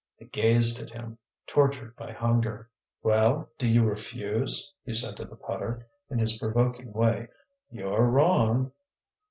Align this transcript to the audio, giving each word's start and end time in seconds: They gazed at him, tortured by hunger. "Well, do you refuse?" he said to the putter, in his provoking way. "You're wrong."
They 0.19 0.25
gazed 0.25 0.81
at 0.81 0.89
him, 0.89 1.19
tortured 1.45 1.95
by 1.95 2.11
hunger. 2.11 2.71
"Well, 3.03 3.51
do 3.59 3.69
you 3.69 3.83
refuse?" 3.85 4.73
he 4.83 4.93
said 4.93 5.15
to 5.17 5.25
the 5.25 5.35
putter, 5.35 5.85
in 6.09 6.17
his 6.17 6.39
provoking 6.39 6.91
way. 6.91 7.27
"You're 7.69 8.07
wrong." 8.09 8.71